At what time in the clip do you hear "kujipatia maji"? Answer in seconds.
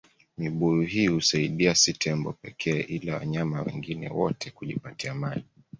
4.51-5.45